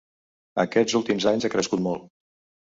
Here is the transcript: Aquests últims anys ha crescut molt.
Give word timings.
Aquests 0.63 0.95
últims 1.01 1.27
anys 1.33 1.47
ha 1.49 1.53
crescut 1.57 1.85
molt. 1.91 2.09